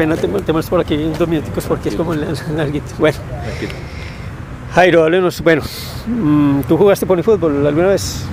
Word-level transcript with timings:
pena, 0.00 0.16
te, 0.16 0.26
te 0.26 0.52
muestro 0.54 0.70
por 0.70 0.80
aquí 0.80 0.96
dos 0.96 1.28
minuticos 1.28 1.66
porque 1.66 1.90
es 1.90 1.94
como 1.94 2.14
larguito. 2.14 2.86
Bueno. 2.98 3.18
Jairo, 4.74 5.02
háblenos, 5.02 5.42
bueno, 5.42 5.60
mm, 6.06 6.60
¿tú 6.66 6.78
jugaste 6.78 7.04
por 7.04 7.18
el 7.18 7.24
fútbol 7.24 7.66
alguna 7.66 7.88
vez? 7.88 8.24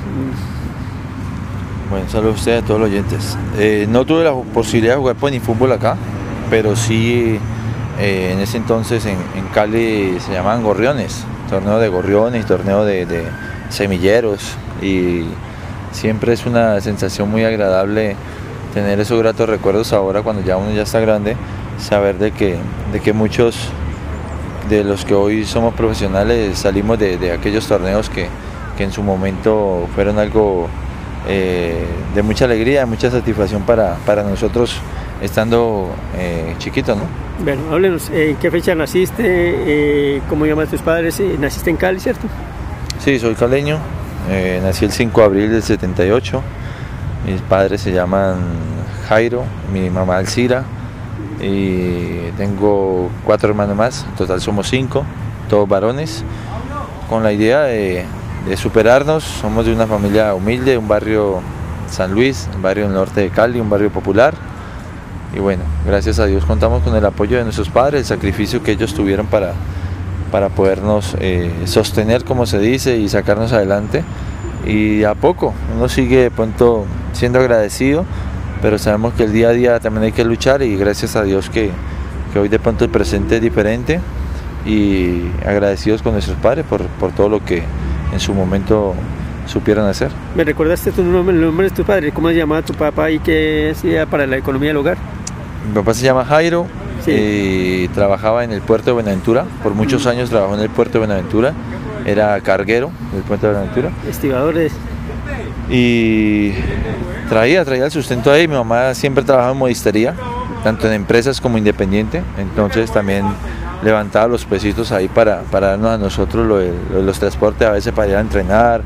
Bueno, 1.89 2.07
saludos 2.09 2.35
a 2.35 2.39
ustedes, 2.39 2.63
a 2.63 2.65
todos 2.65 2.79
los 2.79 2.89
oyentes. 2.89 3.37
Eh, 3.57 3.85
no 3.89 4.05
tuve 4.05 4.23
la 4.23 4.33
posibilidad 4.33 4.93
de 4.93 4.99
jugar 4.99 5.17
por 5.17 5.29
ni 5.29 5.41
fútbol 5.41 5.73
acá, 5.73 5.97
pero 6.49 6.77
sí 6.77 7.37
eh, 7.99 8.31
en 8.31 8.39
ese 8.39 8.55
entonces 8.55 9.05
en, 9.05 9.17
Cali 9.53 10.17
se 10.21 10.31
llamaban 10.31 10.63
gorriones, 10.63 11.25
torneo 11.49 11.79
de 11.79 11.89
gorriones, 11.89 12.45
torneo 12.45 12.85
de, 12.85 13.05
de 13.05 13.25
semilleros 13.69 14.53
y 14.81 15.25
siempre 15.91 16.31
es 16.31 16.45
una 16.45 16.79
sensación 16.79 17.29
muy 17.29 17.43
agradable 17.43 18.15
tener 18.73 18.99
esos 18.99 19.19
gratos 19.19 19.49
recuerdos 19.49 19.91
ahora 19.91 20.21
cuando 20.21 20.43
ya 20.43 20.55
uno 20.55 20.71
ya 20.71 20.83
está 20.83 20.99
grande, 20.99 21.35
saber 21.77 22.17
de 22.17 22.31
que, 22.31 22.57
de 22.91 22.99
que 22.99 23.13
muchos 23.13 23.69
de 24.69 24.83
los 24.83 25.05
que 25.05 25.13
hoy 25.13 25.45
somos 25.45 25.73
profesionales 25.73 26.57
salimos 26.59 26.99
de, 26.99 27.31
aquellos 27.31 27.67
torneos 27.67 28.09
que, 28.09 28.27
en 28.79 28.91
su 28.91 29.01
momento 29.01 29.87
fueron 29.95 30.19
algo 30.19 30.67
eh, 31.27 31.83
de 32.13 32.21
mucha 32.21 32.45
alegría, 32.45 32.81
de 32.81 32.85
mucha 32.85 33.09
satisfacción 33.09 33.63
para, 33.63 33.95
para 34.05 34.21
nosotros 34.21 34.75
estando 35.19 35.89
eh, 36.15 36.53
chiquitos. 36.59 36.95
¿no? 36.95 37.03
Bueno, 37.43 37.63
háblenos, 37.71 38.11
¿en 38.11 38.35
qué 38.35 38.51
fecha 38.51 38.75
naciste? 38.75 39.23
Eh, 39.25 40.21
¿Cómo 40.29 40.45
llaman 40.45 40.67
tus 40.67 40.81
padres? 40.81 41.19
¿Naciste 41.39 41.71
en 41.71 41.77
Cali, 41.77 41.99
cierto? 41.99 42.27
Sí, 42.99 43.17
soy 43.17 43.33
caleño, 43.33 43.79
nací 44.61 44.85
el 44.85 44.91
5 44.91 45.21
de 45.21 45.25
abril 45.25 45.51
del 45.51 45.63
78 45.63 46.43
mis 47.27 47.41
padres 47.41 47.81
se 47.81 47.91
llaman 47.91 48.37
Jairo, 49.09 49.43
mi 49.73 49.89
mamá 49.89 50.17
Alcira 50.17 50.63
y 51.41 52.31
tengo 52.37 53.09
cuatro 53.23 53.49
hermanos 53.49 53.75
más, 53.75 54.05
en 54.09 54.15
total 54.15 54.41
somos 54.41 54.69
cinco, 54.69 55.03
todos 55.49 55.67
varones, 55.67 56.23
con 57.09 57.23
la 57.23 57.31
idea 57.31 57.63
de, 57.63 58.05
superarnos. 58.55 59.23
Somos 59.23 59.65
de 59.65 59.73
una 59.73 59.87
familia 59.87 60.33
humilde, 60.33 60.77
un 60.77 60.87
barrio 60.87 61.41
San 61.89 62.13
Luis, 62.13 62.47
un 62.55 62.61
barrio 62.61 62.87
norte 62.87 63.21
de 63.21 63.29
Cali, 63.29 63.59
un 63.59 63.69
barrio 63.69 63.91
popular. 63.91 64.33
Y 65.35 65.39
bueno, 65.39 65.63
gracias 65.85 66.19
a 66.19 66.25
Dios 66.25 66.45
contamos 66.45 66.81
con 66.81 66.95
el 66.95 67.05
apoyo 67.05 67.37
de 67.37 67.43
nuestros 67.43 67.69
padres, 67.69 68.01
el 68.01 68.05
sacrificio 68.05 68.63
que 68.63 68.71
ellos 68.71 68.93
tuvieron 68.93 69.27
para, 69.27 69.53
para 70.31 70.49
podernos 70.49 71.15
eh, 71.19 71.51
sostener, 71.65 72.23
como 72.23 72.45
se 72.45 72.59
dice, 72.59 72.97
y 72.97 73.09
sacarnos 73.09 73.51
adelante. 73.51 74.03
Y 74.65 75.03
a 75.03 75.13
poco, 75.13 75.53
uno 75.75 75.89
sigue 75.89 76.23
de 76.23 76.31
pronto 76.31 76.85
siendo 77.13 77.39
agradecido, 77.39 78.05
pero 78.61 78.77
sabemos 78.77 79.13
que 79.13 79.23
el 79.23 79.33
día 79.33 79.49
a 79.49 79.53
día 79.53 79.79
también 79.79 80.05
hay 80.05 80.11
que 80.11 80.23
luchar 80.23 80.61
y 80.61 80.75
gracias 80.75 81.15
a 81.15 81.23
Dios 81.23 81.49
que, 81.49 81.71
hoy 82.35 82.49
de 82.49 82.59
pronto 82.59 82.85
el 82.85 82.91
presente 82.91 83.37
es 83.37 83.41
diferente 83.41 83.99
y 84.65 85.23
agradecidos 85.45 86.03
con 86.03 86.13
nuestros 86.13 86.37
padres 86.37 86.65
por, 86.65 87.11
todo 87.13 87.29
lo 87.29 87.43
que 87.43 87.63
en 88.13 88.19
su 88.19 88.33
momento 88.33 88.93
supieron 89.47 89.87
hacer. 89.87 90.11
¿Me 90.35 90.43
recordaste 90.43 90.91
tu 90.91 91.03
nombre, 91.03 91.35
el 91.35 91.41
nombre 91.41 91.69
de 91.69 91.75
tu 91.75 91.83
padre? 91.83 92.11
¿Cómo 92.11 92.29
se 92.29 92.35
llamaba 92.35 92.61
tu 92.61 92.73
papá 92.73 93.09
y 93.09 93.19
qué 93.19 93.73
hacía 93.75 94.05
para 94.05 94.27
la 94.27 94.37
economía 94.37 94.69
del 94.69 94.77
hogar? 94.77 94.97
Mi 95.67 95.73
papá 95.73 95.93
se 95.93 96.03
llama 96.03 96.25
Jairo 96.25 96.67
y 97.07 97.87
trabajaba 97.89 98.43
en 98.43 98.51
el 98.51 98.61
puerto 98.61 98.87
de 98.87 98.91
Buenaventura. 98.93 99.45
Por 99.63 99.73
muchos 99.73 100.05
mm. 100.05 100.09
años 100.09 100.29
trabajó 100.29 100.55
en 100.55 100.61
el 100.61 100.69
puerto 100.69 100.93
de 100.93 100.99
Buenaventura. 101.07 101.53
Era 102.05 102.39
carguero 102.41 102.91
del 103.13 103.23
puerto 103.23 103.47
de 103.47 103.53
Buenaventura. 103.53 103.91
Estibadores. 104.07 104.73
Y 105.69 106.53
traía, 107.29 107.65
traía 107.65 107.85
el 107.85 107.91
sustento 107.91 108.31
ahí. 108.31 108.47
Mi 108.47 108.55
mamá 108.55 108.93
siempre 108.93 109.23
trabajaba 109.23 109.53
en 109.53 109.59
modistería, 109.59 110.13
tanto 110.63 110.87
en 110.87 110.93
empresas 110.93 111.41
como 111.41 111.57
independiente. 111.57 112.23
Entonces 112.37 112.91
también 112.91 113.25
levantaba 113.83 114.27
los 114.27 114.45
pesitos 114.45 114.91
ahí 114.91 115.07
para, 115.07 115.41
para 115.43 115.67
darnos 115.69 115.91
a 115.91 115.97
nosotros 115.97 116.63
los 116.93 117.19
transportes, 117.19 117.67
a 117.67 117.71
veces 117.71 117.93
para 117.93 118.09
ir 118.09 118.15
a 118.15 118.21
entrenar 118.21 118.81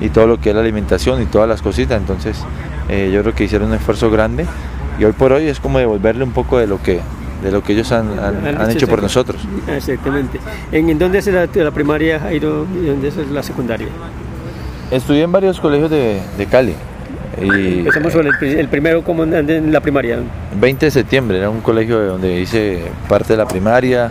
y 0.00 0.08
todo 0.10 0.26
lo 0.26 0.40
que 0.40 0.50
es 0.50 0.54
la 0.54 0.60
alimentación 0.60 1.22
y 1.22 1.26
todas 1.26 1.48
las 1.48 1.62
cositas. 1.62 1.98
Entonces 1.98 2.38
eh, 2.88 3.10
yo 3.12 3.22
creo 3.22 3.34
que 3.34 3.44
hicieron 3.44 3.68
un 3.68 3.74
esfuerzo 3.74 4.10
grande 4.10 4.46
y 4.98 5.04
hoy 5.04 5.12
por 5.12 5.32
hoy 5.32 5.46
es 5.46 5.60
como 5.60 5.78
devolverle 5.78 6.24
un 6.24 6.32
poco 6.32 6.58
de 6.58 6.66
lo 6.66 6.82
que, 6.82 7.00
de 7.42 7.50
lo 7.50 7.62
que 7.62 7.72
ellos 7.72 7.90
han, 7.92 8.10
hecho 8.70 8.86
por 8.86 9.02
nosotros. 9.02 9.42
Exactamente. 9.68 10.38
¿En, 10.72 10.98
dónde 10.98 11.18
es 11.18 11.26
la, 11.26 11.46
la 11.46 11.70
primaria, 11.70 12.20
Jairo, 12.20 12.66
y 12.74 12.86
dónde 12.86 13.08
es 13.08 13.16
la 13.16 13.42
secundaria? 13.42 13.88
Estudié 14.94 15.24
en 15.24 15.32
varios 15.32 15.58
colegios 15.58 15.90
de, 15.90 16.20
de 16.38 16.46
Cali. 16.46 16.72
Y, 17.42 17.80
Empezamos 17.80 18.12
con 18.12 18.28
el, 18.28 18.68
primero 18.68 19.02
como 19.02 19.24
en, 19.24 19.72
la 19.72 19.80
primaria. 19.80 20.20
20 20.56 20.86
de 20.86 20.90
septiembre, 20.92 21.38
era 21.38 21.50
un 21.50 21.62
colegio 21.62 22.00
donde 22.00 22.40
hice 22.40 22.80
parte 23.08 23.32
de 23.32 23.38
la 23.38 23.46
primaria, 23.48 24.08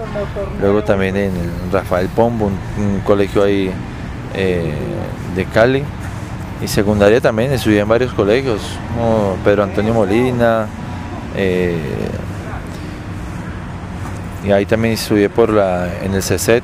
luego 0.59 0.83
también 0.83 1.15
en 1.15 1.31
Rafael 1.71 2.09
Pombo, 2.09 2.47
un, 2.47 2.99
colegio 3.05 3.43
ahí 3.43 3.71
eh, 4.35 4.73
de 5.33 5.45
Cali. 5.45 5.83
Y 6.61 6.67
secundaria 6.67 7.21
también, 7.21 7.53
estudié 7.53 7.79
en 7.79 7.87
varios 7.87 8.13
colegios, 8.13 8.61
como 8.93 9.37
Pedro 9.45 9.63
Antonio 9.63 9.93
Molina, 9.93 10.67
eh, 11.37 11.77
y 14.45 14.51
ahí 14.51 14.65
también 14.65 14.95
estudié 14.95 15.29
por 15.29 15.49
la, 15.49 15.87
en 16.03 16.13
el 16.13 16.21
CECET, 16.21 16.61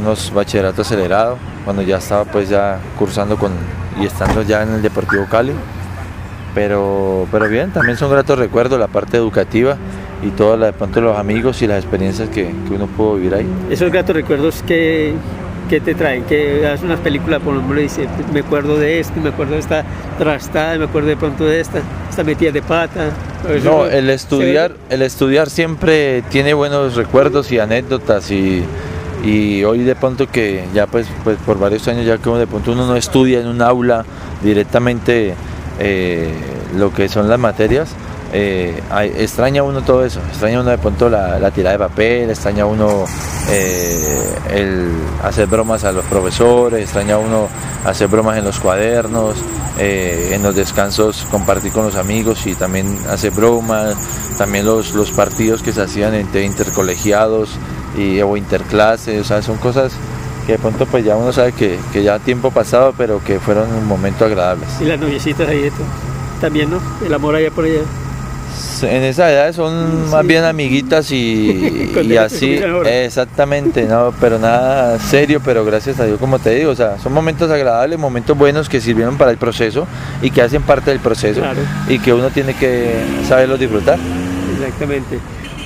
unos 0.00 0.32
bachilleratos 0.32 0.86
acelerados, 0.86 1.38
cuando 1.68 1.82
ya 1.82 1.98
estaba 1.98 2.24
pues 2.24 2.48
ya 2.48 2.80
cursando 2.98 3.36
con 3.36 3.52
y 4.00 4.06
estando 4.06 4.40
ya 4.40 4.62
en 4.62 4.70
el 4.70 4.80
Deportivo 4.80 5.26
Cali. 5.26 5.52
Pero, 6.54 7.28
pero 7.30 7.46
bien, 7.46 7.72
también 7.72 7.98
son 7.98 8.10
gratos 8.10 8.38
recuerdos 8.38 8.80
la 8.80 8.86
parte 8.86 9.18
educativa 9.18 9.76
y 10.22 10.30
todo 10.30 10.56
de 10.56 10.72
pronto 10.72 11.02
los 11.02 11.18
amigos 11.18 11.60
y 11.60 11.66
las 11.66 11.84
experiencias 11.84 12.30
que, 12.30 12.50
uno 12.74 12.86
pudo 12.86 13.16
vivir 13.16 13.34
ahí. 13.34 13.46
Esos 13.68 13.92
gratos 13.92 14.16
recuerdos 14.16 14.62
que, 14.62 15.12
que 15.68 15.78
te 15.82 15.94
traen, 15.94 16.24
que 16.24 16.66
haces 16.66 16.84
unas 16.84 17.00
películas, 17.00 17.42
por 17.42 17.54
ejemplo, 17.54 17.78
dice, 17.78 18.08
me 18.32 18.40
acuerdo 18.40 18.78
de 18.78 19.00
esto, 19.00 19.20
me 19.20 19.28
acuerdo 19.28 19.52
de 19.52 19.60
esta 19.60 19.84
trastada, 20.16 20.78
me 20.78 20.86
acuerdo 20.86 21.08
de 21.08 21.18
pronto 21.18 21.44
de 21.44 21.60
esta, 21.60 21.82
esta 22.08 22.24
metida 22.24 22.50
de 22.50 22.62
pata. 22.62 23.10
No, 23.62 23.84
el 23.84 24.08
estudiar, 24.08 24.72
el 24.88 25.02
estudiar 25.02 25.50
siempre 25.50 26.22
tiene 26.30 26.54
buenos 26.54 26.96
recuerdos 26.96 27.52
y 27.52 27.58
anécdotas 27.58 28.30
y 28.30 28.64
y 29.24 29.64
hoy 29.64 29.80
de 29.80 29.96
pronto 29.96 30.28
que 30.28 30.64
ya 30.72 30.86
pues, 30.86 31.06
pues 31.24 31.38
por 31.44 31.58
varios 31.58 31.86
años 31.88 32.06
ya 32.06 32.18
como 32.18 32.38
de 32.38 32.46
pronto 32.46 32.72
uno 32.72 32.86
no 32.86 32.96
estudia 32.96 33.40
en 33.40 33.48
un 33.48 33.62
aula 33.62 34.04
directamente 34.42 35.34
eh, 35.80 36.32
lo 36.76 36.92
que 36.92 37.08
son 37.08 37.28
las 37.28 37.38
materias, 37.38 37.90
eh, 38.32 38.80
extraña 39.16 39.62
uno 39.62 39.82
todo 39.82 40.04
eso, 40.04 40.20
extraña 40.28 40.60
uno 40.60 40.70
de 40.70 40.78
pronto 40.78 41.08
la, 41.08 41.38
la 41.38 41.50
tirada 41.50 41.72
de 41.72 41.78
papel, 41.78 42.30
extraña 42.30 42.66
uno 42.66 43.04
eh, 43.48 44.34
el 44.50 44.90
hacer 45.22 45.46
bromas 45.46 45.84
a 45.84 45.92
los 45.92 46.04
profesores, 46.04 46.82
extraña 46.82 47.18
uno 47.18 47.48
hacer 47.84 48.08
bromas 48.08 48.38
en 48.38 48.44
los 48.44 48.58
cuadernos, 48.58 49.36
en 49.80 50.42
los 50.42 50.56
descansos 50.56 51.24
compartir 51.30 51.70
con 51.70 51.84
los 51.84 51.94
amigos 51.94 52.44
y 52.48 52.56
también 52.56 52.98
hacer 53.08 53.30
bromas, 53.30 53.96
también 54.36 54.66
los, 54.66 54.92
los 54.92 55.12
partidos 55.12 55.62
que 55.62 55.72
se 55.72 55.82
hacían 55.82 56.14
entre 56.14 56.44
intercolegiados 56.44 57.50
y, 57.98 58.22
o 58.22 58.36
interclase, 58.36 59.20
o 59.20 59.24
sea, 59.24 59.42
son 59.42 59.56
cosas 59.58 59.92
que 60.46 60.52
de 60.52 60.58
pronto 60.58 60.86
pues 60.86 61.04
ya 61.04 61.16
uno 61.16 61.32
sabe 61.32 61.52
que, 61.52 61.78
que 61.92 62.02
ya 62.02 62.18
tiempo 62.18 62.50
pasado, 62.50 62.94
pero 62.96 63.22
que 63.22 63.38
fueron 63.38 63.70
un 63.70 63.86
momento 63.86 64.24
agradables. 64.24 64.68
Y 64.80 64.84
las 64.84 64.98
noviecitas 64.98 65.48
ahí 65.48 65.70
también, 66.40 66.70
¿no? 66.70 66.80
El 67.04 67.12
amor 67.12 67.34
allá 67.34 67.50
por 67.50 67.64
allá. 67.64 67.80
En 68.82 69.02
esa 69.02 69.30
edad 69.30 69.52
son 69.52 70.08
más 70.10 70.26
bien 70.26 70.44
amiguitas 70.44 71.10
y, 71.10 71.90
y 72.02 72.16
así, 72.16 72.58
exactamente, 72.86 73.84
no, 73.86 74.14
pero 74.20 74.38
nada 74.38 74.98
serio, 74.98 75.40
pero 75.44 75.64
gracias 75.64 76.00
a 76.00 76.06
Dios, 76.06 76.18
como 76.18 76.38
te 76.38 76.54
digo, 76.54 76.70
o 76.70 76.76
sea, 76.76 76.98
son 76.98 77.12
momentos 77.12 77.50
agradables, 77.50 77.98
momentos 77.98 78.36
buenos 78.36 78.68
que 78.68 78.80
sirvieron 78.80 79.18
para 79.18 79.30
el 79.30 79.36
proceso 79.36 79.86
y 80.22 80.30
que 80.30 80.42
hacen 80.42 80.62
parte 80.62 80.90
del 80.90 81.00
proceso 81.00 81.42
y 81.88 81.98
que 81.98 82.12
uno 82.12 82.30
tiene 82.30 82.54
que 82.54 82.94
saberlos 83.28 83.60
disfrutar. 83.60 83.98
Exactamente. 84.54 85.18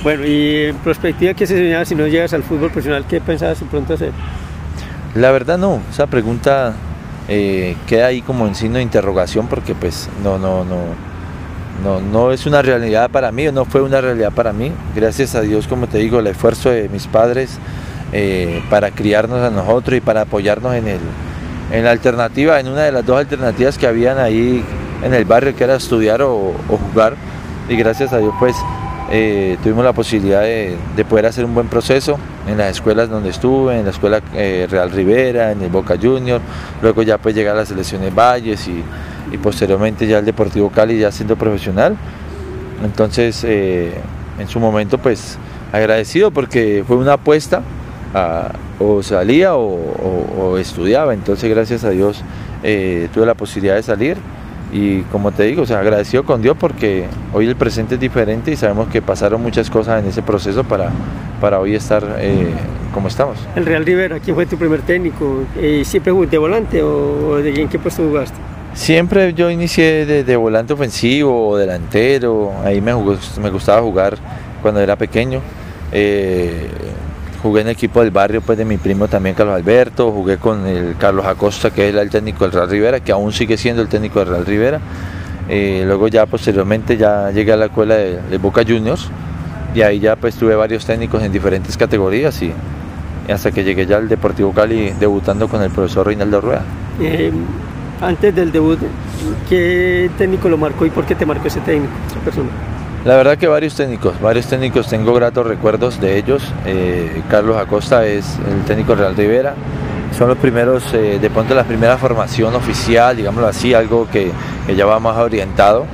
Bueno, 0.03 0.25
y 0.25 0.65
en 0.65 0.75
perspectiva, 0.77 1.33
¿qué 1.33 1.47
se 1.47 1.55
señala 1.55 1.85
si 1.85 1.95
no 1.95 2.05
llegas 2.07 2.33
al 2.33 2.43
fútbol 2.43 2.69
profesional? 2.69 3.05
¿Qué 3.07 3.21
pensabas 3.21 3.61
de 3.61 3.65
pronto 3.67 3.93
hacer? 3.93 4.11
La 5.15 5.31
verdad 5.31 5.57
no, 5.57 5.79
esa 5.89 6.07
pregunta 6.07 6.73
eh, 7.29 7.77
queda 7.87 8.07
ahí 8.07 8.21
como 8.21 8.45
en 8.45 8.53
signo 8.53 8.77
de 8.77 8.81
interrogación 8.81 9.47
porque 9.47 9.75
pues 9.75 10.09
no, 10.21 10.37
no, 10.37 10.65
no, 10.65 10.79
no, 11.85 12.01
no 12.01 12.33
es 12.33 12.45
una 12.45 12.61
realidad 12.61 13.09
para 13.11 13.31
mí, 13.31 13.49
no 13.53 13.63
fue 13.63 13.81
una 13.81 14.01
realidad 14.01 14.33
para 14.33 14.51
mí. 14.51 14.73
Gracias 14.93 15.35
a 15.35 15.41
Dios, 15.41 15.67
como 15.67 15.87
te 15.87 15.99
digo, 15.99 16.19
el 16.19 16.27
esfuerzo 16.27 16.69
de 16.69 16.89
mis 16.89 17.07
padres 17.07 17.57
eh, 18.11 18.61
para 18.69 18.91
criarnos 18.91 19.39
a 19.39 19.51
nosotros 19.51 19.97
y 19.97 20.01
para 20.01 20.21
apoyarnos 20.21 20.75
en, 20.75 20.89
el, 20.89 20.99
en 21.71 21.85
la 21.85 21.91
alternativa, 21.91 22.59
en 22.59 22.67
una 22.67 22.81
de 22.81 22.91
las 22.91 23.05
dos 23.05 23.19
alternativas 23.19 23.77
que 23.77 23.87
habían 23.87 24.17
ahí 24.17 24.65
en 25.01 25.13
el 25.13 25.23
barrio, 25.23 25.55
que 25.55 25.63
era 25.63 25.75
estudiar 25.75 26.21
o 26.23 26.53
jugar. 26.67 27.15
Y 27.69 27.77
gracias 27.77 28.11
a 28.11 28.17
Dios, 28.17 28.33
pues 28.37 28.57
eh, 29.15 29.59
tuvimos 29.61 29.85
la 29.85 29.93
posibilidad 29.93 30.41
de, 30.41 30.75
poder 31.07 31.27
hacer 31.27 31.45
un 31.45 31.53
buen 31.53 31.67
proceso 31.67 32.17
en 32.47 32.57
las 32.57 32.71
escuelas 32.71 33.11
donde 33.11 33.29
estuve, 33.29 33.77
en 33.77 33.85
la 33.85 33.91
escuela 33.91 34.21
eh, 34.33 34.65
Real 34.67 34.89
Rivera, 34.89 35.51
en 35.51 35.61
el 35.61 35.69
Boca 35.69 35.95
Junior, 36.01 36.41
luego 36.81 37.03
ya 37.03 37.19
pues 37.19 37.35
llegar 37.35 37.53
a 37.53 37.59
las 37.59 37.67
selecciones 37.67 38.11
Valles 38.15 38.67
y, 38.67 38.83
posteriormente 39.37 40.07
ya 40.07 40.17
el 40.17 40.25
Deportivo 40.25 40.71
Cali 40.71 40.97
ya 40.97 41.11
siendo 41.11 41.35
profesional. 41.35 41.95
Entonces, 42.83 43.43
eh, 43.43 43.93
en 44.39 44.47
su 44.47 44.59
momento 44.59 44.97
pues 44.97 45.37
agradecido 45.71 46.31
porque 46.31 46.83
fue 46.87 46.97
una 46.97 47.13
apuesta, 47.13 47.61
o 48.79 49.03
salía 49.03 49.53
o, 49.55 50.57
estudiaba, 50.57 51.13
entonces 51.13 51.51
gracias 51.51 51.83
a 51.83 51.91
Dios 51.91 52.23
tuve 52.61 53.25
la 53.27 53.35
posibilidad 53.35 53.75
de 53.75 53.83
salir 53.83 54.17
y 54.73 55.03
como 55.03 55.31
te 55.31 55.43
digo, 55.43 55.61
o 55.61 55.65
sea, 55.67 55.79
agradecido 55.79 56.23
con 56.23 56.41
Dios 56.41 56.57
porque 56.59 57.05
hoy 57.31 57.47
el 57.47 57.55
presente 57.55 57.95
es 57.95 58.01
diferente 58.01 58.51
y 58.51 58.55
sabemos 58.55 58.87
que 58.87 59.03
pasaron 59.03 59.41
muchas 59.41 59.69
cosas 59.69 60.01
en 60.01 60.09
ese 60.09 60.23
proceso 60.23 60.63
para, 60.63 60.89
para 61.39 61.59
hoy 61.59 61.75
estar 61.75 62.03
eh, 62.17 62.47
como 62.91 63.07
estamos. 63.07 63.37
El 63.55 63.67
Real 63.67 63.85
Rivera, 63.85 64.19
¿quién 64.19 64.35
fue 64.35 64.47
tu 64.47 64.57
primer 64.57 64.81
técnico? 64.81 65.43
Eh, 65.57 65.83
¿Siempre 65.85 66.11
jugaste 66.11 66.31
de 66.31 66.37
volante 66.39 66.81
o 66.81 67.35
de 67.37 67.61
en 67.61 67.69
qué 67.69 67.77
puesto 67.77 68.01
jugaste? 68.03 68.37
Siempre 68.73 69.35
yo 69.35 69.51
inicié 69.51 70.05
de, 70.05 70.35
volante 70.35 70.73
ofensivo 70.73 71.49
o 71.49 71.57
delantero, 71.57 72.51
ahí 72.63 72.81
me, 72.81 72.93
me 73.39 73.49
gustaba 73.51 73.81
jugar 73.81 74.17
cuando 74.63 74.79
era 74.79 74.95
pequeño. 74.95 75.41
Eh, 75.91 76.67
jugué 77.43 77.61
en 77.61 77.67
el 77.67 77.73
equipo 77.73 77.99
del 77.99 78.11
barrio 78.11 78.41
pues 78.41 78.57
de 78.57 78.63
mi 78.63 78.77
primo 78.77 79.09
también 79.09 79.35
Carlos 79.35 79.55
Alberto, 79.55 80.11
jugué 80.11 80.37
con 80.37 80.65
el 80.65 80.95
Carlos 80.97 81.25
Acosta 81.25 81.71
que 81.71 81.89
es 81.89 81.95
el 81.95 82.09
técnico 82.09 82.45
del 82.45 82.53
Real 82.53 82.69
Rivera, 82.69 82.99
que 83.01 83.11
aún 83.11 83.33
sigue 83.33 83.57
siendo 83.57 83.81
el 83.81 83.89
técnico 83.89 84.19
del 84.19 84.29
Real 84.29 84.45
Rivera. 84.45 84.79
Eh, 85.49 85.83
luego 85.85 86.07
ya 86.07 86.25
posteriormente 86.25 86.95
ya 86.95 87.29
llegué 87.31 87.51
a 87.51 87.57
la 87.57 87.65
escuela 87.65 87.95
de, 87.95 88.37
Boca 88.37 88.63
Juniors 88.65 89.09
y 89.75 89.81
ahí 89.81 89.99
ya 89.99 90.15
pues 90.15 90.35
tuve 90.35 90.55
varios 90.55 90.85
técnicos 90.85 91.21
en 91.21 91.33
diferentes 91.33 91.75
categorías 91.75 92.41
y, 92.41 92.53
hasta 93.29 93.51
que 93.51 93.65
llegué 93.65 93.85
ya 93.85 93.97
al 93.97 94.07
Deportivo 94.07 94.53
Cali 94.53 94.93
debutando 94.97 95.49
con 95.49 95.61
el 95.61 95.69
profesor 95.69 96.07
Reinaldo 96.07 96.39
Rueda. 96.39 96.63
Eh, 97.01 97.29
antes 97.99 98.33
del 98.33 98.53
debut, 98.53 98.79
¿qué 99.49 100.09
técnico 100.17 100.47
lo 100.47 100.57
marcó 100.57 100.85
y 100.85 100.91
por 100.91 101.05
qué 101.05 101.15
te 101.15 101.25
marcó 101.25 101.47
ese 101.47 101.59
técnico, 101.59 101.91
esa 102.07 102.19
persona? 102.19 102.49
La 103.05 103.17
verdad 103.17 103.37
que 103.37 103.47
varios 103.47 103.75
técnicos, 103.75 104.19
varios 104.21 104.47
técnicos, 104.47 104.87
tengo 104.87 105.13
gratos 105.13 105.45
recuerdos 105.45 105.99
de 105.99 106.17
ellos. 106.17 106.41
Eh, 106.65 107.21
Carlos 107.29 107.57
Acosta 107.57 108.05
es 108.05 108.37
el 108.49 108.63
técnico 108.63 108.95
Real 108.95 109.13
Rivera. 109.13 109.55
Son 110.17 110.29
los 110.29 110.37
primeros, 110.37 110.85
eh, 110.93 111.19
de 111.19 111.29
pronto 111.29 111.53
la 111.53 111.65
primera 111.65 111.97
formación 111.97 112.55
oficial, 112.55 113.17
digámoslo 113.17 113.49
así, 113.49 113.73
algo 113.73 114.07
que, 114.09 114.31
ya 114.73 114.85
va 114.85 115.01
más 115.01 115.17
orientado. 115.17 115.85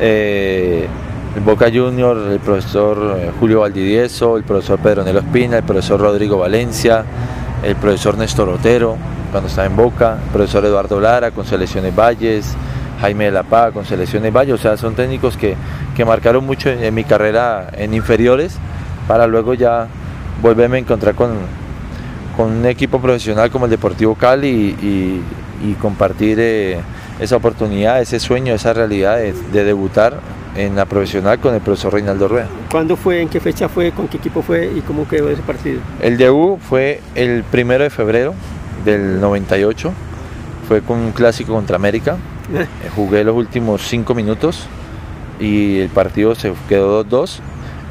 Eh, 0.00 0.88
el 1.36 1.40
Boca 1.42 1.70
Junior, 1.72 2.16
el 2.32 2.40
profesor 2.40 3.30
Julio 3.38 3.60
Valdivieso, 3.60 4.36
el 4.36 4.42
profesor 4.42 4.80
Pedro 4.80 5.04
Nelo 5.04 5.20
Espina, 5.20 5.58
el 5.58 5.62
profesor 5.62 6.00
Rodrigo 6.00 6.36
Valencia, 6.36 7.04
el 7.62 7.76
profesor 7.76 8.18
Néstor 8.18 8.48
Otero, 8.48 8.96
cuando 9.30 9.48
estaba 9.48 9.68
en 9.68 9.76
Boca, 9.76 10.18
el 10.24 10.30
profesor 10.32 10.64
Eduardo 10.64 11.00
Lara 11.00 11.30
con 11.30 11.46
Selecciones 11.46 11.94
Valles, 11.94 12.56
Jaime 13.00 13.26
de 13.26 13.30
la 13.30 13.42
Paz 13.42 13.72
con 13.72 13.84
Selecciones 13.84 14.32
Valles, 14.32 14.54
o 14.54 14.58
sea, 14.58 14.76
son 14.76 14.94
técnicos 14.94 15.36
que, 15.36 15.56
marcaron 16.04 16.46
mucho 16.46 16.70
en, 16.70 16.94
mi 16.94 17.04
carrera 17.04 17.68
en 17.76 17.92
inferiores 17.92 18.56
para 19.06 19.26
luego 19.26 19.52
ya 19.52 19.86
volverme 20.40 20.78
a 20.78 20.80
encontrar 20.80 21.14
con, 21.14 21.32
con 22.36 22.52
un 22.52 22.64
equipo 22.64 22.98
profesional 23.00 23.50
como 23.50 23.66
el 23.66 23.70
Deportivo 23.70 24.14
Cali 24.14 24.48
y, 24.80 25.22
compartir 25.78 26.38
eh, 26.40 26.80
esa 27.20 27.36
oportunidad, 27.36 28.00
ese 28.00 28.18
sueño, 28.18 28.54
esa 28.54 28.72
realidad 28.72 29.18
de, 29.18 29.64
debutar 29.64 30.18
en 30.56 30.74
la 30.74 30.86
profesional 30.86 31.38
con 31.38 31.54
el 31.54 31.60
profesor 31.60 31.92
Reinaldo 31.92 32.28
Rueda. 32.28 32.48
¿Cuándo 32.70 32.96
fue, 32.96 33.20
en 33.20 33.28
qué 33.28 33.40
fecha 33.40 33.68
fue, 33.68 33.92
con 33.92 34.08
qué 34.08 34.16
equipo 34.16 34.40
fue 34.40 34.72
y 34.74 34.80
cómo 34.80 35.06
quedó 35.06 35.28
ese 35.28 35.42
partido? 35.42 35.80
El 36.00 36.16
debut 36.16 36.58
fue 36.58 37.02
el 37.14 37.44
primero 37.44 37.84
de 37.84 37.90
febrero 37.90 38.34
del 38.86 39.20
98. 39.20 39.92
Fue 40.66 40.80
con 40.80 40.98
un 40.98 41.12
clásico 41.12 41.52
contra 41.52 41.76
América. 41.76 42.16
Eh. 42.54 42.66
Jugué 42.94 43.24
los 43.24 43.36
últimos 43.36 43.82
cinco 43.82 44.14
minutos 44.14 44.66
y 45.38 45.80
el 45.80 45.88
partido 45.88 46.34
se 46.34 46.52
quedó 46.68 47.04
2-2. 47.04 47.38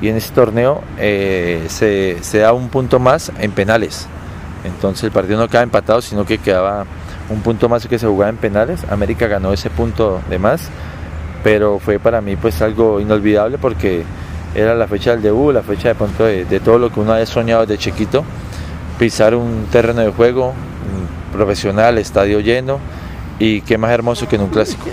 Y 0.01 0.07
en 0.07 0.15
ese 0.15 0.33
torneo 0.33 0.81
eh, 0.97 1.65
se, 1.67 2.39
da 2.39 2.53
un 2.53 2.69
punto 2.69 2.99
más 2.99 3.31
en 3.39 3.51
penales. 3.51 4.07
Entonces 4.63 5.05
el 5.05 5.11
partido 5.11 5.39
no 5.39 5.47
quedaba 5.47 5.63
empatado, 5.63 6.01
sino 6.01 6.25
que 6.25 6.37
quedaba 6.37 6.85
un 7.29 7.41
punto 7.41 7.67
más 7.67 7.85
que 7.85 7.99
se 7.99 8.07
jugaba 8.07 8.29
en 8.29 8.37
penales. 8.37 8.85
América 8.89 9.27
ganó 9.27 9.51
ese 9.51 9.69
punto 9.69 10.21
de 10.29 10.39
más, 10.39 10.69
pero 11.43 11.79
fue 11.79 11.99
para 11.99 12.21
mí 12.21 12.37
pues 12.37 12.61
algo 12.61 12.99
inolvidable 12.99 13.57
porque 13.57 14.03
era 14.55 14.73
la 14.73 14.87
fecha 14.87 15.11
del 15.11 15.21
debut, 15.21 15.53
la 15.53 15.63
fecha 15.63 15.89
de 15.89 15.95
punto 15.95 16.23
de, 16.23 16.45
de 16.45 16.59
todo 16.59 16.77
lo 16.77 16.91
que 16.91 16.99
uno 17.01 17.13
había 17.13 17.25
soñado 17.25 17.65
de 17.65 17.77
chiquito, 17.77 18.23
pisar 18.97 19.35
un 19.35 19.67
terreno 19.69 20.01
de 20.01 20.11
juego, 20.11 20.53
profesional, 21.33 21.97
estadio 21.97 22.39
lleno 22.39 22.79
y 23.39 23.61
qué 23.61 23.77
más 23.77 23.91
hermoso 23.91 24.27
que 24.27 24.35
en 24.35 24.43
un 24.43 24.49
clásico. 24.49 24.85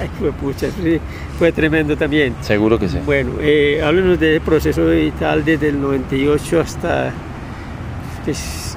fue 1.38 1.52
tremendo 1.52 1.96
también. 1.96 2.34
Seguro 2.40 2.78
que 2.78 2.88
sí. 2.88 2.98
Bueno, 3.04 3.32
eh, 3.40 3.82
háblenos 3.84 4.18
del 4.18 4.40
proceso 4.40 4.94
y 4.94 5.10
tal 5.10 5.44
desde 5.44 5.68
el 5.68 5.80
98 5.80 6.60
hasta 6.60 7.12
pues, 8.24 8.76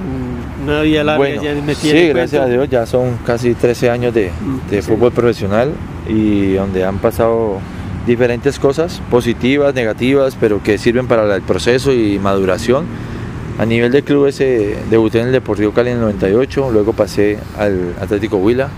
una 0.62 0.82
vida 0.82 1.04
larga. 1.04 1.18
Bueno, 1.18 1.42
ya 1.42 1.74
sí, 1.74 2.08
gracias 2.08 2.42
a 2.42 2.46
Dios, 2.46 2.68
ya 2.68 2.84
son 2.86 3.18
casi 3.24 3.54
13 3.54 3.90
años 3.90 4.12
de, 4.12 4.30
mm, 4.30 4.70
de 4.70 4.82
fútbol 4.82 5.12
profesional 5.12 5.72
y 6.08 6.54
donde 6.54 6.84
han 6.84 6.98
pasado 6.98 7.60
diferentes 8.06 8.58
cosas, 8.58 9.00
positivas, 9.10 9.74
negativas, 9.74 10.36
pero 10.38 10.62
que 10.62 10.78
sirven 10.78 11.06
para 11.06 11.34
el 11.34 11.42
proceso 11.42 11.92
y 11.92 12.18
maduración 12.18 12.86
a 13.60 13.66
nivel 13.66 13.92
de 13.92 14.02
clubes 14.02 14.40
eh, 14.40 14.74
debuté 14.88 15.20
en 15.20 15.26
el 15.26 15.32
Deportivo 15.32 15.72
Cali 15.72 15.90
en 15.90 15.96
el 15.96 16.02
98, 16.02 16.70
luego 16.72 16.94
pasé 16.94 17.38
al 17.58 17.94
Atlético 18.00 18.38
Huila, 18.38 18.70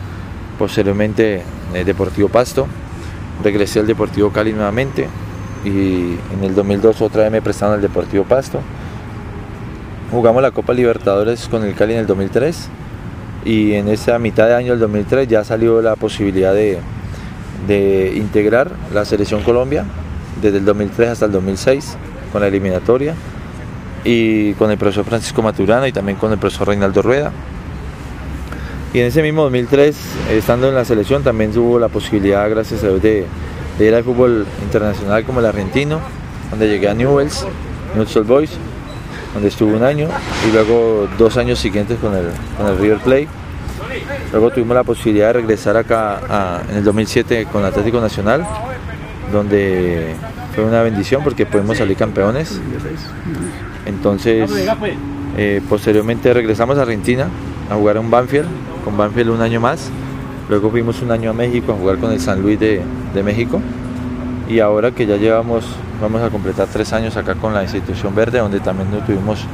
posteriormente 0.62 1.43
en 1.75 1.85
Deportivo 1.85 2.29
Pasto, 2.29 2.69
regresé 3.43 3.81
al 3.81 3.87
Deportivo 3.88 4.31
Cali 4.31 4.53
nuevamente 4.53 5.09
y 5.64 6.17
en 6.35 6.44
el 6.44 6.55
2002 6.55 7.03
otra 7.03 7.25
vez 7.25 7.32
me 7.32 7.43
prestaron 7.43 7.75
al 7.75 7.82
Deportivo 7.82 8.23
Pasto. 8.23 8.61
Jugamos 10.12 10.41
la 10.41 10.53
Copa 10.53 10.73
Libertadores 10.73 11.49
con 11.49 11.64
el 11.64 11.75
Cali 11.75 11.94
en 11.94 11.99
el 11.99 12.06
2003 12.06 12.69
y 13.44 13.73
en 13.73 13.88
esa 13.88 14.20
mitad 14.20 14.47
de 14.47 14.55
año 14.55 14.70
del 14.70 14.79
2003 14.79 15.26
ya 15.26 15.43
salió 15.43 15.82
la 15.82 15.97
posibilidad 15.97 16.55
de, 16.55 16.79
de 17.67 18.12
integrar 18.15 18.70
la 18.94 19.05
selección 19.05 19.43
Colombia 19.43 19.85
desde 20.41 20.58
el 20.58 20.65
2003 20.65 21.08
hasta 21.08 21.25
el 21.25 21.32
2006 21.32 21.97
con 22.31 22.41
la 22.41 22.47
eliminatoria 22.47 23.17
y 24.05 24.53
con 24.55 24.70
el 24.70 24.79
profesor 24.79 25.05
Francisco 25.05 25.43
Maturana 25.43 25.88
y 25.88 25.93
también 25.93 26.19
con 26.19 26.31
el 26.31 26.38
profesor 26.38 26.69
Reinaldo 26.69 27.03
Rueda. 27.03 27.32
Y 28.94 29.00
en 29.00 29.06
ese 29.06 29.23
mismo 29.23 29.43
2003, 29.44 29.97
estando 30.33 30.69
en 30.69 30.75
la 30.75 30.85
selección, 30.85 31.23
también 31.23 31.50
tuvo 31.50 31.79
la 31.79 31.89
posibilidad, 31.89 32.49
gracias 32.50 32.85
a 32.85 32.89
Dios, 32.89 33.00
de, 33.00 33.27
ir 33.81 33.94
al 33.94 34.05
fútbol 34.05 34.47
internacional 34.62 35.25
como 35.25 35.41
el 35.41 35.47
argentino, 35.47 35.99
donde 36.50 36.69
llegué 36.69 36.91
a 36.91 36.94
Newells, 36.94 37.47
Newell's 37.94 38.17
Old 38.17 38.27
Boys, 38.27 38.50
donde 39.33 39.49
estuve 39.49 39.73
un 39.73 39.83
año, 39.83 40.09
y 40.46 40.53
luego 40.53 41.08
dos 41.17 41.39
años 41.39 41.58
siguientes 41.58 41.99
con 42.01 42.15
el, 42.15 42.27
con 42.58 42.67
el 42.67 42.79
River 42.79 42.99
Plate. 42.99 43.29
Luego 44.31 44.51
tuvimos 44.51 44.75
la 44.75 44.84
posibilidad 44.84 45.29
de 45.29 45.32
regresar 45.34 45.75
acá 45.79 46.63
en 46.69 46.77
el 46.77 46.84
2007 46.84 47.46
con 47.51 47.65
Atlético 47.65 47.99
Nacional, 47.99 48.46
donde 49.32 50.15
fue 50.55 50.65
una 50.65 50.82
bendición 50.82 51.25
porque 51.25 51.46
pudimos 51.46 51.79
salir 51.79 51.96
campeones. 51.96 52.61
Entonces, 53.87 54.51
eh, 55.39 55.63
posteriormente 55.67 56.34
regresamos 56.34 56.77
a 56.77 56.82
Argentina 56.82 57.29
a 57.70 57.74
jugar 57.74 57.96
en 57.96 58.10
Banfield, 58.10 58.48
con 58.84 58.96
Banfield 58.96 59.31
un 59.31 59.40
año 59.40 59.60
más. 59.60 59.90
Luego 60.48 60.70
fuimos 60.70 61.00
un 61.02 61.10
año 61.10 61.31
a 61.31 61.32
México 61.32 61.72
a 61.72 61.76
jugar 61.76 61.98
con 61.98 62.12
el 62.12 62.20
San 62.20 62.42
Luis 62.42 62.58
de, 62.58 62.82
México. 63.24 63.60
Y 64.48 64.60
ahora 64.60 64.90
que 64.90 65.06
ya 65.06 65.16
llevamos, 65.16 65.64
vamos 66.00 66.20
a 66.20 66.31
completar 66.31 66.69
tres 66.70 66.92
años 66.92 67.16
acá 67.16 67.34
con 67.34 67.54
la 67.54 67.62
institución 67.62 68.14
verde, 68.14 68.38
donde 68.38 68.60
también 68.60 68.88
tuvimos 69.06 69.44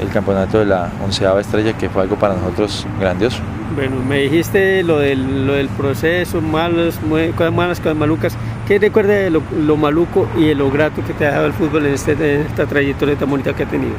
el 0.00 0.08
campeonato 0.08 0.58
de 0.58 0.66
la 0.66 0.90
onceava 1.04 1.40
estrella, 1.40 1.76
que 1.76 1.88
fue 1.88 2.02
algo 2.02 2.16
para 2.16 2.34
nosotros 2.34 2.86
grandioso. 2.98 3.38
Bueno, 3.74 3.96
me 4.06 4.22
dijiste 4.22 4.82
lo 4.82 4.98
del, 4.98 5.46
lo 5.46 5.54
del 5.54 5.68
proceso, 5.68 6.40
malos, 6.40 6.98
cosas 7.36 7.52
malas, 7.52 7.78
cosas 7.78 7.96
malucas. 7.96 8.36
¿Qué 8.66 8.78
recuerda 8.78 9.14
de 9.14 9.30
lo, 9.30 9.76
maluco 9.76 10.28
y 10.36 10.46
de 10.46 10.54
lo 10.54 10.70
grato 10.70 11.04
que 11.06 11.12
te 11.12 11.26
ha 11.26 11.32
dado 11.32 11.46
el 11.46 11.52
fútbol 11.52 11.86
en, 11.86 11.94
este, 11.94 12.40
esta 12.42 12.66
trayectoria 12.66 13.16
tan 13.16 13.30
bonita 13.30 13.54
que 13.54 13.62
ha 13.62 13.68
tenido? 13.68 13.94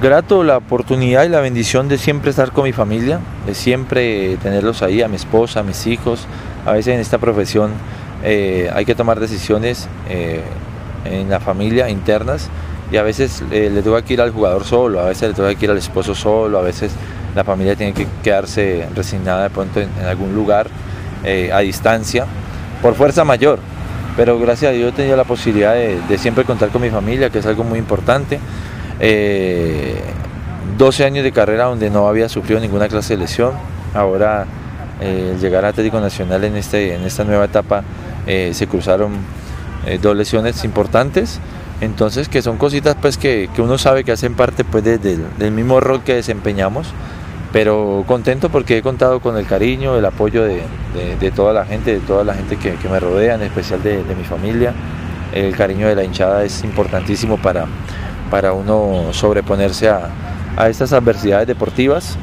Grato 0.00 0.44
la 0.44 0.56
oportunidad 0.56 1.24
y 1.24 1.28
la 1.28 1.40
bendición 1.40 1.88
de 1.90 1.98
siempre 1.98 2.30
estar 2.30 2.52
con 2.52 2.64
mi 2.64 2.72
familia, 2.72 3.20
de 3.44 3.54
siempre 3.54 4.38
tenerlos 4.38 4.80
ahí, 4.80 5.02
a 5.02 5.08
mi 5.08 5.16
esposa, 5.16 5.60
a 5.60 5.62
mis 5.62 5.86
hijos. 5.86 6.26
A 6.64 6.72
veces 6.72 6.94
en 6.94 7.00
esta 7.00 7.18
profesión 7.18 7.72
eh, 8.24 8.70
hay 8.72 8.86
que 8.86 8.94
tomar 8.94 9.20
decisiones 9.20 9.88
eh, 10.08 10.40
en 11.04 11.28
la 11.28 11.38
familia 11.38 11.90
internas 11.90 12.48
y 12.90 12.96
a 12.96 13.02
veces 13.02 13.44
eh, 13.50 13.68
le 13.70 13.82
tengo 13.82 14.02
que 14.02 14.14
ir 14.14 14.22
al 14.22 14.30
jugador 14.30 14.64
solo, 14.64 15.00
a 15.00 15.04
veces 15.04 15.28
le 15.28 15.34
tengo 15.34 15.48
que 15.50 15.64
ir 15.66 15.70
al 15.70 15.76
esposo 15.76 16.14
solo, 16.14 16.58
a 16.58 16.62
veces 16.62 16.92
la 17.34 17.44
familia 17.44 17.76
tiene 17.76 17.92
que 17.92 18.06
quedarse 18.22 18.88
resignada 18.94 19.42
de 19.42 19.50
pronto 19.50 19.82
en, 19.82 19.90
algún 20.08 20.34
lugar 20.34 20.68
a 21.52 21.58
distancia 21.58 22.24
por 22.80 22.94
fuerza 22.94 23.22
mayor. 23.24 23.58
Pero 24.16 24.38
gracias 24.38 24.70
a 24.70 24.72
Dios 24.72 24.94
he 24.94 24.96
tenido 24.96 25.16
la 25.16 25.24
posibilidad 25.24 25.74
de, 25.74 26.18
siempre 26.18 26.44
contar 26.44 26.70
con 26.70 26.80
mi 26.80 26.88
familia, 26.88 27.28
que 27.28 27.40
es 27.40 27.46
algo 27.46 27.64
muy 27.64 27.78
importante. 27.78 28.40
12 29.00 29.02
eh, 29.02 31.06
años 31.06 31.24
de 31.24 31.32
carrera 31.32 31.64
donde 31.64 31.90
no 31.90 32.06
había 32.06 32.28
sufrido 32.28 32.60
ninguna 32.60 32.88
clase 32.88 33.14
de 33.14 33.22
lesión. 33.22 33.54
Ahora 33.94 34.46
eh, 35.00 35.36
llegar 35.40 35.64
a 35.64 35.68
Atlético 35.68 36.00
Nacional 36.00 36.44
en, 36.44 36.56
este, 36.56 36.94
en 36.94 37.02
esta 37.02 37.24
nueva 37.24 37.46
etapa 37.46 37.82
se 38.26 38.66
cruzaron 38.68 39.14
dos 40.00 40.14
lesiones 40.14 40.62
importantes 40.62 41.40
Entonces, 41.80 42.28
que 42.28 42.42
son 42.42 42.58
cositas 42.58 42.94
pues 43.00 43.16
que, 43.16 43.48
uno 43.58 43.78
sabe 43.78 44.04
que 44.04 44.12
hacen 44.12 44.34
parte 44.34 44.62
pues 44.62 44.84
del 44.84 45.50
mismo 45.50 45.80
rol 45.80 46.04
que 46.04 46.14
desempeñamos, 46.14 46.92
pero 47.52 48.04
contento 48.06 48.48
porque 48.50 48.78
he 48.78 48.82
contado 48.82 49.20
con 49.20 49.36
el 49.36 49.46
cariño, 49.46 49.96
el 49.96 50.04
apoyo 50.04 50.44
de, 50.44 50.62
toda 51.34 51.52
la 51.52 51.64
gente, 51.64 51.94
de 51.94 52.00
toda 52.00 52.22
la 52.22 52.34
gente 52.34 52.56
que, 52.56 52.76
me 52.88 53.00
rodea, 53.00 53.34
en 53.34 53.42
especial 53.42 53.82
de, 53.82 54.04
mi 54.16 54.24
familia. 54.24 54.72
El 55.34 55.56
cariño 55.56 55.88
de 55.88 55.94
la 55.94 56.04
hinchada 56.04 56.44
es 56.44 56.62
importantísimo 56.64 57.38
para, 57.38 57.66
para 58.30 58.52
uno 58.52 59.12
sobreponerse 59.12 59.88
a, 59.88 60.10
a 60.56 60.68
estas 60.68 60.92
adversidades 60.92 61.46
deportivas. 61.46 62.16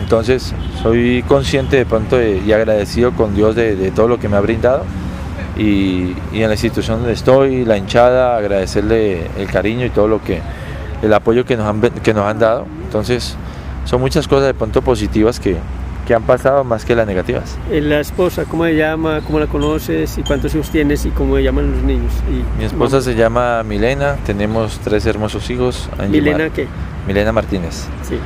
Entonces, 0.00 0.54
soy 0.82 1.24
consciente 1.26 1.76
de 1.76 1.86
pronto 1.86 2.22
y 2.22 2.52
agradecido 2.52 3.12
con 3.12 3.34
Dios 3.34 3.56
de 3.56 3.90
todo 3.94 4.06
lo 4.06 4.20
que 4.20 4.28
me 4.28 4.36
ha 4.36 4.40
brindado 4.40 4.84
y, 5.60 6.16
en 6.32 6.48
la 6.48 6.52
institución 6.54 6.98
donde 6.98 7.12
estoy, 7.12 7.64
la 7.64 7.76
hinchada, 7.76 8.36
agradecerle 8.36 9.26
el 9.36 9.48
cariño 9.48 9.86
y 9.86 9.90
todo 9.90 10.08
lo 10.08 10.22
que, 10.22 10.40
el 11.02 11.12
apoyo 11.12 11.44
que 11.44 11.56
nos 11.56 11.66
han, 11.66 11.80
que 11.80 12.14
nos 12.14 12.24
han 12.24 12.38
dado. 12.38 12.66
Entonces, 12.84 13.36
son 13.84 14.00
muchas 14.00 14.26
cosas 14.26 14.46
de 14.46 14.54
pronto 14.54 14.82
positivas 14.82 15.38
que, 15.38 15.56
que 16.06 16.14
han 16.14 16.22
pasado 16.22 16.64
más 16.64 16.84
que 16.84 16.94
las 16.94 17.06
negativas. 17.06 17.56
Eh, 17.70 17.80
¿La 17.80 18.00
esposa 18.00 18.44
cómo 18.44 18.64
se 18.64 18.76
llama? 18.76 19.20
¿Cómo 19.26 19.38
la 19.38 19.46
conoces? 19.46 20.18
¿Y 20.18 20.22
cuántos 20.22 20.54
hijos 20.54 20.70
tienes? 20.70 21.04
¿Y 21.06 21.10
cómo 21.10 21.36
se 21.36 21.42
llaman 21.42 21.70
los 21.72 21.82
niños? 21.82 22.12
Mi 22.58 22.64
esposa 22.64 23.00
se 23.00 23.14
llama 23.14 23.62
Milena, 23.62 24.16
tenemos 24.24 24.78
tres 24.80 25.06
hermosos 25.06 25.48
hijos. 25.50 25.88
¿Milena 26.08 26.50
qué? 26.50 26.66
Milena 27.06 27.32
Martínez. 27.32 27.86
Sí. 28.02 28.18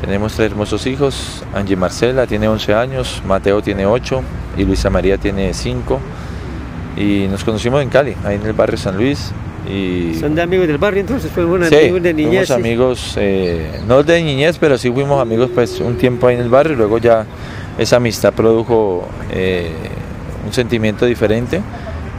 Tenemos 0.00 0.34
tres 0.34 0.50
hermosos 0.50 0.86
hijos, 0.86 1.44
Angie 1.54 1.76
Marcela 1.76 2.26
tiene 2.26 2.48
11 2.48 2.74
años, 2.74 3.22
Mateo 3.24 3.62
tiene 3.62 3.86
8 3.86 4.20
y 4.56 4.64
Luisa 4.64 4.90
María 4.90 5.16
tiene 5.16 5.54
5 5.54 6.00
y 6.96 7.28
nos 7.28 7.44
conocimos 7.44 7.82
en 7.82 7.88
Cali, 7.88 8.16
ahí 8.24 8.34
en 8.34 8.42
el 8.42 8.52
barrio 8.52 8.76
San 8.76 8.96
Luis. 8.96 9.32
Y... 9.68 10.14
¿Son 10.18 10.34
de 10.34 10.42
amigos 10.42 10.66
del 10.66 10.78
barrio 10.78 11.00
entonces? 11.00 11.30
¿Fueron 11.30 11.64
sí, 11.68 11.74
amigos 11.74 12.02
de 12.02 12.14
niñez? 12.14 12.48
Fuimos 12.48 12.50
amigos, 12.50 13.14
eh, 13.16 13.80
no 13.86 14.02
de 14.02 14.22
niñez, 14.22 14.58
pero 14.58 14.76
sí 14.76 14.90
fuimos 14.90 15.20
amigos 15.20 15.50
pues 15.54 15.80
un 15.80 15.96
tiempo 15.96 16.26
ahí 16.26 16.34
en 16.34 16.42
el 16.42 16.48
barrio 16.48 16.76
luego 16.76 16.98
ya 16.98 17.24
esa 17.78 17.96
amistad 17.96 18.32
produjo 18.32 19.06
eh, 19.30 19.70
un 20.44 20.52
sentimiento 20.52 21.06
diferente 21.06 21.62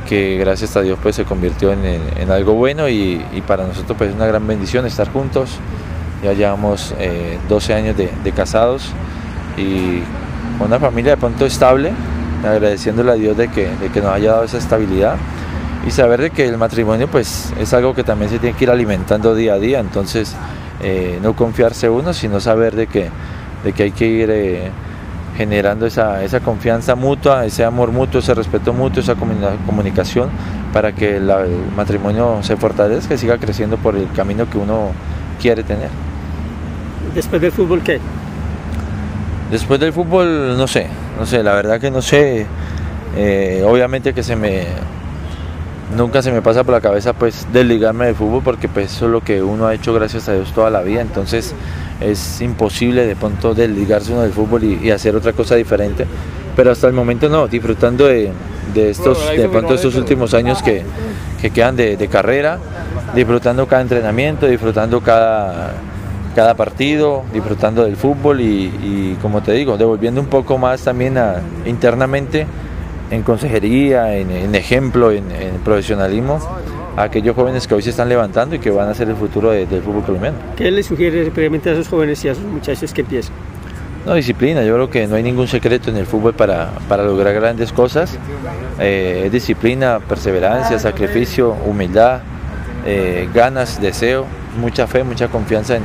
que 0.07 0.38
gracias 0.38 0.75
a 0.77 0.81
Dios 0.81 0.97
pues 1.01 1.15
se 1.15 1.25
convirtió 1.25 1.73
en, 1.73 2.31
algo 2.31 2.53
bueno 2.53 2.89
y, 2.89 3.23
para 3.47 3.65
nosotros 3.65 3.97
pues 3.97 4.09
es 4.12 4.15
una 4.15 4.27
gran 4.27 4.45
bendición 4.47 4.85
estar 4.85 5.12
juntos. 5.12 5.51
Ya 6.23 6.33
llevamos 6.33 6.93
12 7.50 7.71
eh, 7.71 7.75
años 7.75 7.97
de, 7.97 8.09
de 8.23 8.31
casados 8.31 8.91
y 9.57 10.00
con 10.57 10.67
una 10.67 10.79
familia 10.79 11.12
de 11.12 11.17
pronto 11.17 11.45
estable, 11.45 11.91
agradeciéndole 12.43 13.12
a 13.12 13.15
Dios 13.15 13.35
de 13.38 13.50
que, 13.50 13.69
que 13.93 14.01
nos 14.01 14.12
haya 14.12 14.31
dado 14.31 14.43
esa 14.43 14.57
estabilidad 14.57 15.15
y 15.85 15.91
saber 15.91 16.21
de 16.21 16.29
que 16.31 16.47
el 16.47 16.57
matrimonio 16.57 17.07
pues 17.07 17.53
es 17.59 17.73
algo 17.73 17.93
que 17.93 18.03
también 18.03 18.29
se 18.29 18.39
tiene 18.39 18.55
que 18.55 18.65
ir 18.65 18.71
alimentando 18.71 19.35
día 19.35 19.55
a 19.55 19.59
día, 19.59 19.79
entonces 19.79 20.35
eh, 20.81 21.19
no 21.21 21.35
confiarse 21.35 21.89
uno, 21.89 22.13
sino 22.13 22.39
saber 22.39 22.75
de 22.75 22.87
que, 22.87 23.09
de 23.63 23.73
que 23.73 23.83
hay 23.83 23.91
que 23.91 24.05
ir 24.05 24.29
eh, 24.29 24.71
generando 25.37 25.85
esa, 25.85 26.23
esa, 26.23 26.39
confianza 26.39 26.95
mutua, 26.95 27.45
ese 27.45 27.65
amor 27.65 27.91
mutuo, 27.91 28.19
ese 28.19 28.33
respeto 28.33 28.71
mutuo, 28.73 29.01
esa 29.01 29.15
comunicación 29.15 30.29
para 30.71 30.93
que 30.93 31.17
el 31.17 31.31
matrimonio 31.75 32.39
se 32.43 32.55
fortalezca 32.55 33.15
y 33.15 33.17
siga 33.17 33.37
creciendo 33.37 33.77
por 33.77 33.95
el 33.95 34.11
camino 34.11 34.49
que 34.49 34.57
uno 34.57 34.91
quiere 35.41 35.63
tener. 35.63 35.89
Después 37.13 37.41
del 37.41 37.51
fútbol, 37.51 37.81
¿qué? 37.83 37.99
Después 39.51 39.79
del 39.79 39.93
fútbol, 39.93 40.57
no 40.57 40.67
sé, 40.67 40.87
no 41.19 41.25
sé, 41.25 41.43
la 41.43 41.53
verdad 41.53 41.79
que 41.79 41.91
no 41.91 42.01
sé. 42.01 42.47
Eh, 43.15 43.63
obviamente 43.67 44.13
que 44.13 44.23
se 44.23 44.35
me 44.35 44.65
nunca 45.95 46.21
se 46.21 46.31
me 46.31 46.41
pasa 46.41 46.63
por 46.63 46.73
la 46.73 46.81
cabeza 46.81 47.13
pues 47.13 47.47
desligarme 47.51 48.05
del 48.07 48.15
fútbol 48.15 48.41
porque 48.43 48.67
pues 48.67 48.91
eso 48.91 49.05
es 49.05 49.12
lo 49.12 49.21
que 49.21 49.41
uno 49.41 49.67
ha 49.67 49.73
hecho 49.73 49.93
gracias 49.93 50.29
a 50.29 50.33
Dios 50.33 50.51
toda 50.53 50.69
la 50.69 50.81
vida. 50.81 51.01
Entonces 51.01 51.53
es 52.01 52.41
imposible 52.41 53.05
de 53.05 53.15
pronto 53.15 53.53
desligarse 53.53 54.12
uno 54.12 54.21
del 54.21 54.33
fútbol 54.33 54.63
y, 54.63 54.91
hacer 54.91 55.15
otra 55.15 55.33
cosa 55.33 55.55
diferente. 55.55 56.05
Pero 56.55 56.71
hasta 56.71 56.88
el 56.88 56.93
momento 56.93 57.29
no 57.29 57.47
disfrutando 57.47 58.05
de, 58.05 58.31
estos 58.75 59.29
de 59.35 59.50
pronto 59.50 59.73
estos 59.73 59.95
últimos 59.95 60.33
años 60.33 60.62
que, 60.62 60.83
quedan 61.51 61.75
de, 61.75 61.97
de 61.97 62.07
carrera 62.07 62.57
disfrutando 63.13 63.67
cada 63.67 63.81
entrenamiento 63.81 64.47
disfrutando 64.47 65.01
cada 65.01 65.73
cada 66.33 66.55
partido, 66.55 67.23
disfrutando 67.31 67.83
del 67.83 67.95
fútbol 67.95 68.41
y, 68.41 69.17
como 69.21 69.41
te 69.41 69.53
digo, 69.53 69.77
devolviendo 69.77 70.19
un 70.19 70.27
poco 70.27 70.57
más 70.57 70.81
también 70.81 71.17
internamente 71.65 72.45
en 73.13 73.22
consejería, 73.22 74.15
en, 74.15 74.55
ejemplo, 74.55 75.12
en, 75.12 75.25
profesionalismo 75.63 76.39
a 76.98 77.03
aquellos 77.03 77.36
jóvenes 77.36 77.67
que 77.67 77.75
hoy 77.75 77.82
se 77.82 77.91
están 77.91 78.10
levantando 78.10 78.55
y 78.55 78.60
que 78.60 78.72
van 78.72 78.89
a 78.89 78.93
ser 78.93 79.10
el 79.10 79.15
futuro 79.15 79.51
del 79.51 79.82
fútbol 79.82 80.03
colombiano. 80.03 80.38
¿Qué 80.55 80.72
le 80.72 80.82
sugiere 80.82 81.29
previamente 81.32 81.70
a 81.70 81.74
esos 81.74 81.88
jóvenes 81.88 82.24
y 82.25 82.29
a 82.29 82.32
esos 82.32 82.43
muchachos 82.43 82.91
que 82.93 83.01
empiezan? 83.01 83.34
No, 84.05 84.15
disciplina, 84.15 84.63
yo 84.63 84.74
creo 84.74 84.89
que 84.89 85.08
no 85.08 85.15
hay 85.15 85.24
ningún 85.24 85.48
secreto 85.48 85.89
en 85.89 85.98
el 85.98 86.05
fútbol 86.05 86.34
para, 86.34 86.72
lograr 86.89 87.34
grandes 87.34 87.72
cosas. 87.72 88.17
Eh, 88.79 89.24
es 89.25 89.32
disciplina, 89.32 90.00
perseverancia, 90.00 90.77
sacrificio, 90.79 91.55
humildad, 91.65 92.22
eh, 92.86 93.29
ganas, 93.34 93.79
deseo, 93.79 94.25
mucha 94.60 94.88
fe, 94.88 95.03
mucha 95.03 95.27
confianza 95.29 95.77
en, 95.77 95.84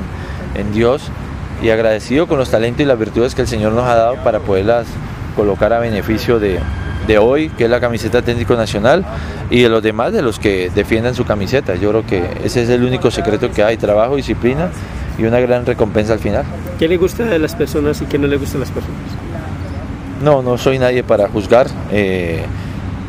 en 0.54 0.72
Dios 0.72 1.10
y 1.62 1.70
agradecido 1.70 2.26
con 2.26 2.38
los 2.38 2.50
talentos 2.50 2.80
y 2.80 2.86
las 2.86 2.98
virtudes 2.98 3.34
que 3.34 3.42
el 3.42 3.48
Señor 3.48 3.72
nos 3.72 3.84
ha 3.84 3.94
dado 3.94 4.16
para 4.24 4.40
poderlas 4.40 4.86
colocar 5.36 5.72
a 5.72 5.78
beneficio 5.78 6.40
de, 6.40 6.58
hoy, 7.16 7.48
que 7.48 7.64
es 7.64 7.70
la 7.70 7.80
camiseta 7.80 8.20
técnico 8.20 8.54
nacional, 8.56 9.06
y 9.48 9.62
de 9.62 9.70
los 9.70 9.82
demás, 9.82 10.12
de 10.12 10.20
los 10.20 10.38
que 10.38 10.70
defiendan 10.74 11.14
su 11.14 11.24
camiseta. 11.24 11.76
Yo 11.76 11.88
creo 11.90 12.06
que 12.06 12.22
ese 12.44 12.64
es 12.64 12.68
el 12.68 12.82
único 12.82 13.10
secreto 13.10 13.50
que 13.50 13.62
hay, 13.62 13.78
trabajo, 13.78 14.16
disciplina 14.16 14.68
y 15.18 15.24
una 15.24 15.40
gran 15.40 15.64
recompensa 15.64 16.12
al 16.12 16.18
final. 16.18 16.44
¿Qué 16.78 16.86
le 16.86 16.98
gusta 16.98 17.24
de 17.24 17.38
las 17.38 17.54
personas 17.54 18.02
y 18.02 18.04
qué 18.04 18.18
no 18.18 18.26
le 18.26 18.36
gusta 18.36 18.58
a 18.58 18.60
las 18.60 18.70
personas? 18.70 19.00
No, 20.22 20.42
no 20.42 20.58
soy 20.58 20.78
nadie 20.78 21.02
para 21.02 21.28
juzgar. 21.28 21.68
Eh, 21.90 22.42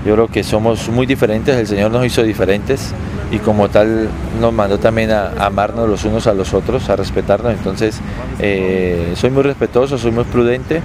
yo 0.06 0.14
creo 0.14 0.28
que 0.28 0.44
somos 0.44 0.88
muy 0.90 1.06
diferentes, 1.06 1.56
el 1.58 1.68
Señor 1.68 1.92
nos 1.92 2.06
hizo 2.06 2.24
diferentes 2.24 2.94
y 3.32 3.40
como 3.40 3.70
tal 3.70 4.08
nos 4.40 4.54
mandó 4.54 4.80
también 4.80 5.12
a 5.12 5.32
amarnos 5.46 5.90
los 5.90 6.06
unos 6.06 6.26
a 6.28 6.34
los 6.34 6.54
otros, 6.54 6.90
a 6.90 6.96
respetarnos. 6.96 7.52
Entonces, 7.52 8.00
eh, 8.40 9.14
soy 9.16 9.30
muy 9.30 9.44
respetuoso, 9.44 9.98
soy 9.98 10.12
muy 10.12 10.24
prudente, 10.24 10.82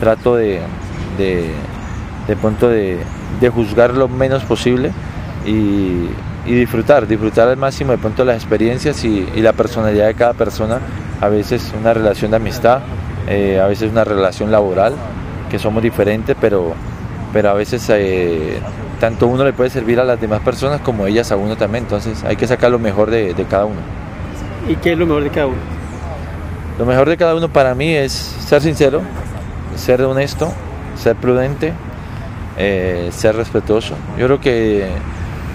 trato 0.00 0.36
de, 0.36 0.60
de, 1.18 1.50
de 2.26 2.36
punto 2.36 2.68
de, 2.68 2.98
juzgar 3.54 3.92
lo 3.92 4.08
menos 4.08 4.42
posible 4.44 4.90
y, 5.46 6.08
disfrutar, 6.46 7.06
disfrutar 7.06 7.48
al 7.48 7.56
máximo 7.56 7.92
de 7.92 7.98
pronto 7.98 8.24
las 8.24 8.36
experiencias 8.36 9.04
y, 9.04 9.26
la 9.36 9.52
personalidad 9.52 10.06
de 10.06 10.14
cada 10.14 10.32
persona. 10.32 10.78
A 11.20 11.28
veces 11.28 11.72
una 11.78 11.94
relación 11.94 12.30
de 12.30 12.36
amistad, 12.36 12.80
eh, 13.28 13.60
a 13.60 13.66
veces 13.66 13.90
una 13.90 14.04
relación 14.04 14.50
laboral, 14.50 14.94
que 15.50 15.58
somos 15.58 15.82
diferentes, 15.82 16.36
pero, 16.40 16.74
pero 17.32 17.50
a 17.50 17.54
veces 17.54 17.88
eh, 17.90 18.58
tanto 19.00 19.26
uno 19.26 19.44
le 19.44 19.52
puede 19.52 19.70
servir 19.70 20.00
a 20.00 20.04
las 20.04 20.20
demás 20.20 20.40
personas 20.40 20.80
como 20.80 21.06
ellas 21.06 21.30
a 21.30 21.36
uno 21.36 21.56
también. 21.56 21.84
Entonces 21.84 22.24
hay 22.24 22.36
que 22.36 22.46
sacar 22.46 22.70
lo 22.70 22.78
mejor 22.78 23.10
de, 23.10 23.34
cada 23.48 23.66
uno. 23.66 23.80
¿Y 24.68 24.76
qué 24.76 24.92
es 24.92 24.98
lo 24.98 25.06
mejor 25.06 25.24
de 25.24 25.30
cada 25.30 25.46
uno? 25.46 25.58
Lo 26.78 26.86
mejor 26.86 27.08
de 27.08 27.16
cada 27.16 27.34
uno 27.34 27.48
para 27.48 27.74
mí 27.74 27.94
es 27.94 28.12
ser 28.12 28.62
sincero, 28.62 29.02
ser 29.76 30.02
honesto, 30.02 30.52
ser 30.96 31.16
prudente, 31.16 31.72
eh, 32.56 33.10
ser 33.12 33.36
respetuoso. 33.36 33.94
Yo 34.18 34.26
creo 34.26 34.40
que 34.40 34.88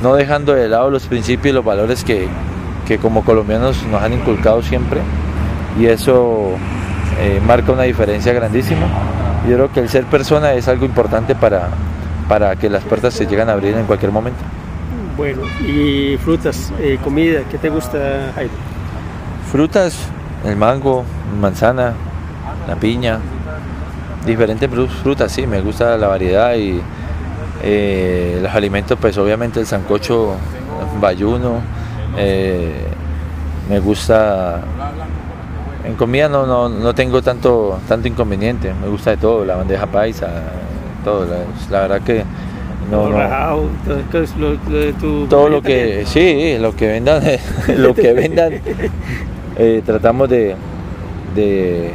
no 0.01 0.15
dejando 0.15 0.53
de 0.53 0.67
lado 0.67 0.89
los 0.89 1.05
principios 1.07 1.51
y 1.51 1.55
los 1.55 1.65
valores 1.65 2.03
que, 2.03 2.27
como 3.01 3.23
colombianos 3.23 3.85
nos 3.91 4.01
han 4.01 4.13
inculcado 4.13 4.63
siempre 4.63 4.99
y 5.79 5.85
eso 5.85 6.53
eh, 7.19 7.39
marca 7.45 7.71
una 7.71 7.83
diferencia 7.83 8.33
grandísima. 8.33 8.87
Yo 9.47 9.55
creo 9.55 9.71
que 9.71 9.79
el 9.81 9.89
ser 9.89 10.05
persona 10.05 10.53
es 10.53 10.67
algo 10.67 10.85
importante 10.85 11.35
para, 11.35 11.69
para 12.27 12.55
que 12.55 12.69
las 12.69 12.83
puertas 12.83 13.13
se 13.13 13.25
lleguen 13.25 13.49
a 13.49 13.53
abrir 13.53 13.75
en 13.75 13.85
cualquier 13.85 14.11
momento. 14.11 14.39
Bueno, 15.15 15.41
y 15.67 16.17
frutas, 16.17 16.71
eh, 16.79 16.97
comida, 17.03 17.41
¿qué 17.51 17.57
te 17.57 17.69
gusta, 17.69 18.31
Jairo? 18.35 18.53
Frutas, 19.51 19.97
el 20.45 20.55
mango, 20.55 21.03
manzana, 21.41 21.93
la 22.67 22.75
piña, 22.75 23.19
diferentes 24.25 24.69
frutas, 25.01 25.31
sí, 25.31 25.47
me 25.47 25.61
gusta 25.61 25.97
la 25.97 26.07
variedad 26.07 26.55
y 26.55 26.81
eh, 27.63 28.39
los 28.41 28.53
alimentos, 28.53 28.97
pues 28.99 29.17
obviamente 29.17 29.59
el 29.59 29.65
sancocho 29.65 30.35
bayuno, 30.99 31.61
eh, 32.17 32.87
me 33.69 33.79
gusta 33.79 34.61
en 35.85 35.95
comida 35.95 36.27
no, 36.27 36.45
no, 36.45 36.69
no, 36.69 36.93
tengo 36.93 37.21
tanto, 37.21 37.79
tanto 37.87 38.07
inconveniente, 38.07 38.73
me 38.79 38.87
gusta 38.87 39.11
de 39.11 39.17
todo, 39.17 39.45
la 39.45 39.55
bandeja 39.55 39.87
paisa, 39.87 40.27
todo. 41.03 41.25
La, 41.71 41.81
verdad 41.81 42.01
que 42.01 42.23
no, 42.91 43.09
todo, 45.29 45.49
lo, 45.49 45.61
que 45.61 46.03
sí, 46.05 46.57
lo 46.59 46.75
que 46.75 46.87
vendan, 46.87 47.23
lo 47.77 47.95
que 47.95 48.13
vendan, 48.13 48.53
eh, 49.57 49.81
tratamos 49.85 50.29
de, 50.29 50.55
de, 51.33 51.91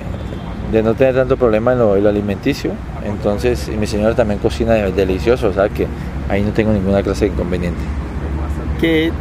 no 0.83 0.95
tener 0.95 1.15
tanto 1.15 1.37
problema 1.37 1.73
en 1.73 1.79
lo, 1.79 1.93
alimenticio. 1.93 2.73
Entonces, 3.05 3.71
y 3.73 3.77
mi 3.77 3.87
señora 3.87 4.15
también 4.15 4.41
cocina 4.41 4.75
delicioso, 4.75 5.49
o 5.49 5.53
sea 5.53 5.69
que 5.69 5.87
ahí 6.29 6.43
no 6.43 6.51
tengo 6.51 6.73
ninguna 6.73 7.03
clase 7.03 7.27
de 7.27 7.33
inconveniente. 7.33 7.81
Que 8.81 9.13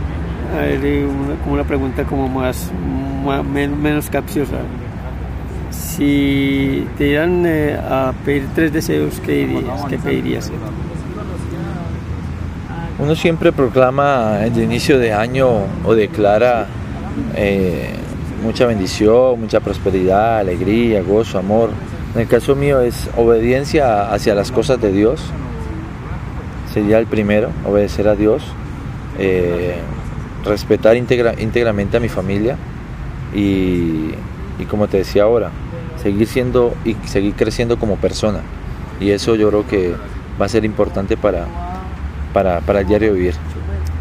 a 0.56 0.62
ver, 0.62 1.06
una, 1.06 1.36
como 1.44 1.54
una 1.56 1.64
pregunta 1.64 2.04
como 2.04 2.28
más, 2.28 2.72
más 3.24 3.44
menos 3.44 4.10
capciosa. 4.10 4.58
Si 5.72 6.88
te 6.98 7.06
dieran 7.06 7.44
eh, 7.46 7.76
a 7.76 8.14
pedir 8.24 8.48
tres 8.54 8.72
deseos, 8.72 9.20
¿qué 9.26 9.46
dirías? 9.46 9.86
¿Qué 9.90 9.98
pedirías? 9.98 10.52
Uno 13.00 13.16
siempre 13.16 13.52
proclama 13.52 14.40
el 14.44 14.58
inicio 14.62 15.00
de 15.00 15.14
año 15.14 15.48
o 15.84 15.96
declara 15.96 16.68
eh, 17.36 17.90
mucha 18.44 18.66
bendición, 18.66 19.40
mucha 19.40 19.60
prosperidad, 19.60 20.40
alegría, 20.40 21.02
gozo, 21.02 21.40
amor. 21.40 21.72
En 22.14 22.22
el 22.22 22.28
caso 22.28 22.56
mío 22.56 22.82
es 22.82 23.10
obediencia 23.18 24.14
hacia 24.14 24.36
las 24.36 24.52
cosas 24.52 24.80
de 24.80 24.92
Dios. 24.92 25.22
Sería 26.74 27.00
el 27.00 27.08
primero, 27.08 27.50
obedecer 27.66 28.08
a 28.08 28.16
Dios. 28.16 28.44
Eh, 29.18 29.76
respetar 30.44 30.98
íntegramente 30.98 31.98
a 31.98 32.00
mi 32.00 32.10
familia 32.10 32.58
y, 33.34 34.12
y, 34.60 34.66
como 34.70 34.88
te 34.88 34.98
decía 34.98 35.24
ahora, 35.24 35.52
seguir 36.02 36.28
siendo 36.28 36.76
y 36.84 36.96
seguir 37.06 37.34
creciendo 37.36 37.78
como 37.78 37.96
persona. 37.96 38.42
Y 39.00 39.12
eso 39.12 39.36
yo 39.36 39.50
creo 39.50 39.68
que 39.68 39.94
va 40.40 40.46
a 40.46 40.50
ser 40.50 40.66
importante 40.66 41.16
para, 41.16 41.46
para, 42.34 42.60
para 42.62 42.82
el 42.82 42.88
diario 42.88 43.14
vivir. 43.14 43.36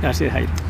Gracias, 0.03 0.33
Jairo. 0.33 0.62